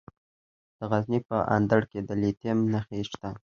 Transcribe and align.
د 0.77 0.79
غزني 0.91 1.19
په 1.29 1.37
اندړ 1.55 1.81
کې 1.91 1.99
د 2.07 2.09
لیتیم 2.21 2.57
نښې 2.73 3.01
شته. 3.09 3.29